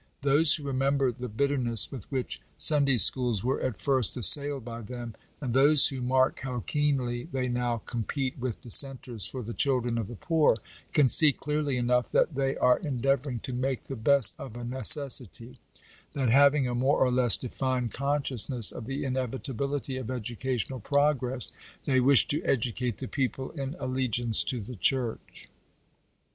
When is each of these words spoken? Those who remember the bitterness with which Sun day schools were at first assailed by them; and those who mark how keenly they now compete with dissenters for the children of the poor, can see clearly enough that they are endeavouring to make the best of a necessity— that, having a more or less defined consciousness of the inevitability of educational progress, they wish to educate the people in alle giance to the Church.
Those 0.23 0.55
who 0.55 0.63
remember 0.63 1.11
the 1.11 1.27
bitterness 1.27 1.91
with 1.91 2.11
which 2.11 2.41
Sun 2.57 2.85
day 2.85 2.97
schools 2.97 3.43
were 3.43 3.61
at 3.61 3.79
first 3.79 4.17
assailed 4.17 4.65
by 4.65 4.81
them; 4.81 5.13
and 5.39 5.53
those 5.53 5.89
who 5.89 6.01
mark 6.01 6.39
how 6.39 6.61
keenly 6.61 7.25
they 7.31 7.47
now 7.47 7.83
compete 7.85 8.35
with 8.39 8.59
dissenters 8.63 9.27
for 9.27 9.43
the 9.43 9.53
children 9.53 9.99
of 9.99 10.07
the 10.07 10.15
poor, 10.15 10.57
can 10.91 11.07
see 11.07 11.31
clearly 11.31 11.77
enough 11.77 12.11
that 12.13 12.33
they 12.33 12.57
are 12.57 12.79
endeavouring 12.79 13.41
to 13.41 13.53
make 13.53 13.83
the 13.83 13.95
best 13.95 14.33
of 14.39 14.57
a 14.57 14.63
necessity— 14.63 15.59
that, 16.15 16.29
having 16.29 16.67
a 16.67 16.73
more 16.73 16.97
or 16.97 17.11
less 17.11 17.37
defined 17.37 17.93
consciousness 17.93 18.71
of 18.71 18.87
the 18.87 19.03
inevitability 19.05 19.97
of 19.97 20.09
educational 20.09 20.79
progress, 20.79 21.51
they 21.85 21.99
wish 21.99 22.27
to 22.27 22.41
educate 22.43 22.97
the 22.97 23.07
people 23.07 23.51
in 23.51 23.75
alle 23.75 23.93
giance 24.09 24.43
to 24.43 24.61
the 24.61 24.75
Church. 24.75 25.47